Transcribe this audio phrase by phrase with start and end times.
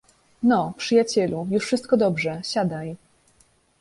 [0.43, 2.95] "No, przyjacielu, już wszystko dobrze, siadaj."